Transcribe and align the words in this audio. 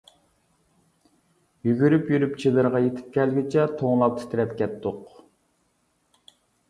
يۈگۈرۈپ 1.67 2.09
يۈرۈپ 2.13 2.33
چېدىرغا 2.43 2.81
يېتىپ 2.85 3.11
كەلگۈچە 3.19 3.67
توڭلاپ 3.83 4.17
تىترەپ 4.23 4.57
كەتتۇق. 4.63 5.17